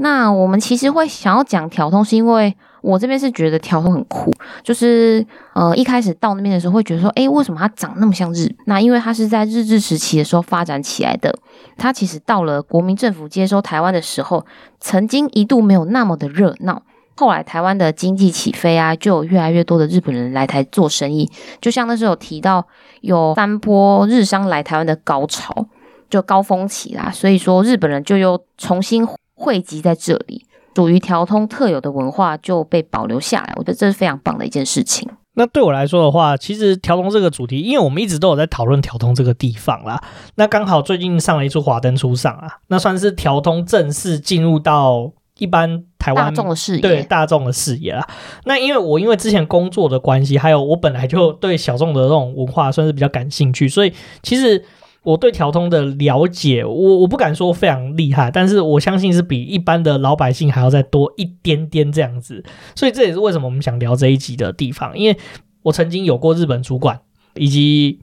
[0.00, 2.56] 那我们其实会想要讲条通，是因为。
[2.82, 4.32] 我这边是觉得条通很酷，
[4.62, 5.22] 就是
[5.52, 8.50] 呃一开始到那边的时候会觉得说，诶，为什么它长那么像日？
[8.64, 11.30] 那因为它是在日治时期的时候发展起来的。
[11.76, 14.46] 它其实到了国民政府接收台湾的时候，
[14.80, 16.82] 曾经一度没有那么的热闹。
[17.16, 21.30] 后来台湾的经济起飞啊，就有越来越多的日本人来台做生意。
[21.60, 22.66] 就像那时候有提到
[23.02, 25.66] 有三波日商来台湾的高潮，
[26.08, 27.10] 就高峰期啦。
[27.12, 29.06] 所以说日本人就又重新
[29.40, 30.44] 汇集在这里。
[30.76, 35.06] 属于条通特有的文化就被保留下来，我觉得这是非常棒的一件事情。
[35.34, 40.02] 那对我来说的话，其实条通这个主题，因为我们一直都有在讨论条通这个地方啦。
[40.36, 48.08] 那刚好最近上了一出《华灯初上》啊，那算是条通正式进入到一般台湾大众的视野，对大众的视野啦。
[48.44, 54.64] 那因为我因为之前工作的关系，还有我本来就对小众的这种文化算是比较感兴趣，所以其实。
[55.02, 62.44] 我对条通的了解，我我不敢说非常厉害，但是我相信是比一般的老百姓还要再多一点点这样子，
[62.74, 65.16] 所以这也是为什么我们想聊这一集的地方，因为
[65.62, 67.00] 我曾经有过日本主管，
[67.34, 68.00] 以及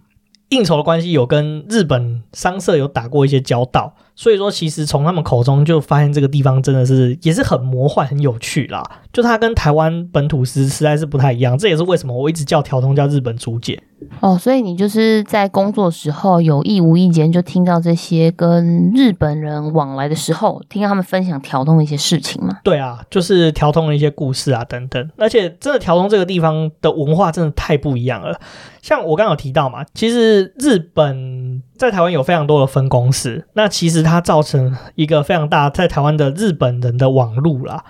[0.49, 3.93] 应酬的关系，有跟日本商社有打过一些交道。
[4.15, 8.83] 所以说，其实从他们口中就发现这个地方真的是也是很魔幻、很有趣啦。
[9.13, 13.79] 就它跟台湾本土实实在是不太一样，这也是为什么我一直叫条通叫日本租界。
[14.19, 22.59] 哦，所以你就是在工作时候有意无意间就听到这些跟日本人往来的时候，听到他们分享条通的一些事情吗？
[22.63, 25.09] 对啊，就是条通的一些故事啊等等。
[25.17, 28.39] 而且真的条通这个地方的文化真的太不一样了。
[28.81, 37.83] 像我刚有提到嘛，其实日本在台湾有非常多的分公司，那其实它造成一个非常大在台湾的日本人的网路啦。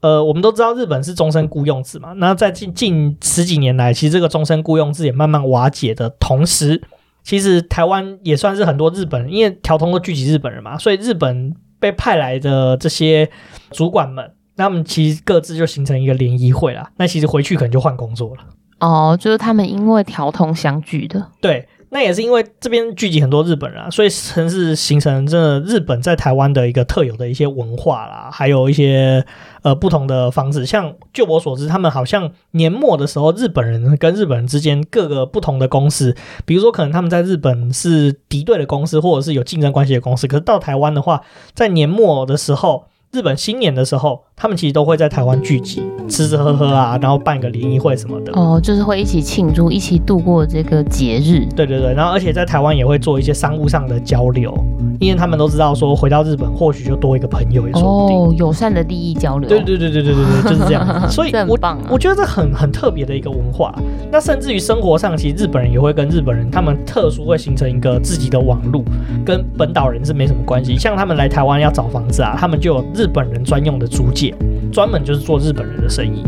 [0.00, 6.80] 呃，我们都知道日本是终身雇佣制嘛，那在近近十几年来，其实这个终身雇佣制也慢慢瓦解的同时，
[7.24, 13.28] 其实台湾也算是很多日本人，因为调通都聚集日本人嘛，所以日本被派来的这些
[13.72, 16.90] 主管们，那他们其实各自就形成一个联谊会啦。
[16.96, 18.42] 那其实回去可能就换工作了。
[18.78, 21.26] 哦，就是他们因为调通相聚的。
[21.40, 21.66] 对。
[21.90, 29.24] 那也是因为这边聚集很多日本人啊，所以城市形成这日本在台湾的一个特有的一些文化啦，还有一些
[29.62, 30.66] 呃不同的方式。
[30.66, 36.14] 像就我所知，他们好像年末的时候，日本人跟日本人之间各个不同的公司，
[36.44, 41.22] 比如说可能他们在日本是敌对的公司，或者是有竞争关系的公司，可是到台湾的话，
[41.54, 42.84] 在年末的时候。
[43.10, 48.32] 日本新年的时候，他们其实都会在台湾聚集，吃吃喝喝啊，然后办个联谊会什么的。
[48.34, 51.46] 哦，就是会一起庆祝，一起度过这个节日。
[51.56, 54.54] 对对对，然后而且在台湾也会做一些商务上的交流，
[55.00, 58.18] 因为他们都知道说回到日本或许就多一个朋友也说不定。
[58.18, 59.48] 哦，友善的利益交流。
[59.48, 60.86] 对对对对对对对，就是这样。
[61.08, 63.74] 所以我，我、啊、我觉得这很很特别的一个文化。
[64.12, 68.84] 那甚至于生活上，其实日本人也会跟日本人，他们特殊会形成一个自己的网路，
[69.24, 70.76] 跟本岛人是没什么关系。
[70.76, 74.34] 像他们来台湾要找房子啊，他们就有日本人专用的租界，
[74.72, 76.24] 专门就是做日本人的生意，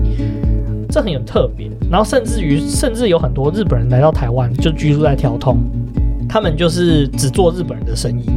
[0.89, 1.69] 这很有特别。
[1.91, 5.59] 然后甚至于，甚至有很多日本人来到台湾，就居住在条通，
[6.29, 8.31] 他们就是只做日本人的生意，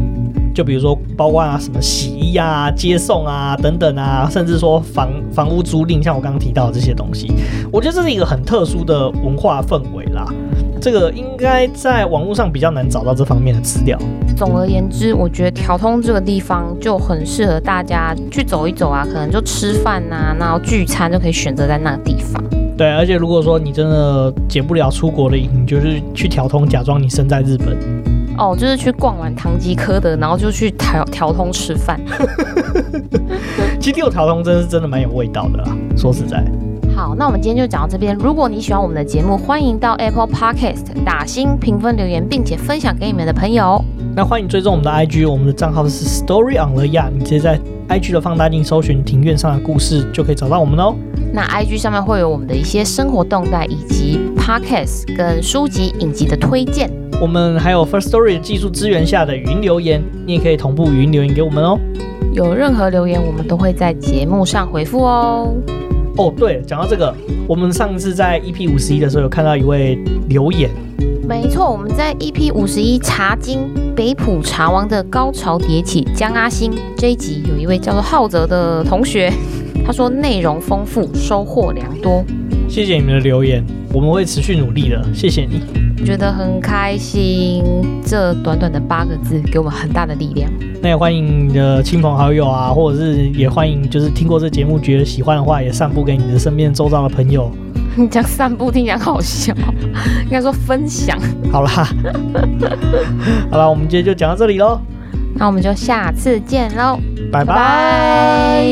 [0.51, 7.31] 就比如说包括啊什么洗衣啊、接送啊等等啊，甚至说房房屋租赁，像我刚刚提到的这些东西，
[7.71, 10.25] 我觉得这是一个很特殊的文化氛围啦。
[10.83, 13.97] 这个应该在网络上比较难找到这方面的资料。
[14.35, 22.43] 总而言之，我觉得调通这个地方就很适合大家去走一走啊，可能就吃饭呐、啊，然后聚餐就可以选择在那个地方。
[22.77, 27.77] 对，而且如果说你真的解不了出国的瘾，你就是去调通，假装你身在日本。
[28.37, 31.97] 哦，就是去逛完唐吉诃德，然后就去调调通吃饭。
[33.79, 36.43] 其实有调通真是真的蛮有味道的啦，说实在。
[37.03, 38.15] 好，那我们今天就讲到这边。
[38.15, 43.83] 如果你喜欢我们的节目，欢迎到 Apple Podcast 打星评分留言，并且分享给你们的朋友。
[44.15, 50.95] 那欢迎追踪我们的 IG，我们的账号是 Story on the Yard，你直接在 IG 的放大镜搜寻庭院上的故事，就可以找到我们哦。
[51.33, 56.89] 那 IG 上面会有我们的一些生活动态，以及 Podcast 跟书籍影集的推荐。
[57.19, 61.77] 我们还有 First Story 技术支援下的语音留言，你也可以同步语音留言给我们哦。
[62.31, 65.53] 有任何留言，我们都会在节目上回复哦。
[66.17, 67.13] 哦，对，讲到这个，
[67.47, 69.97] 我们上次在 EP 五十一的时候有看到一位
[70.29, 70.69] 留言。
[71.27, 79.31] 没错，我们在 EP 五十一茶经北浦茶王的高潮迭起江阿星这一集，有一位叫做浩泽的同学，
[79.85, 82.23] 他说内容丰富，收获良多。
[82.69, 85.03] 谢谢你们的留言，我们会持续努力的。
[85.13, 85.61] 谢谢你，
[86.03, 87.63] 觉得很开心。
[88.05, 90.51] 这短短的八个字，给我们很大的力量。
[90.81, 97.49] 那也欢迎你的亲朋好友啊，或者是也欢迎，就是听过这节目觉得喜欢的话，也散布给你的身边周遭的朋友。
[97.95, 99.53] 你 讲散步听起来好笑，
[100.25, 101.17] 应该说分享。
[101.51, 101.69] 好啦，
[103.49, 104.79] 好啦，我们今天就讲到这里喽。
[105.35, 106.99] 那我们就下次见喽，
[107.31, 108.63] 拜拜。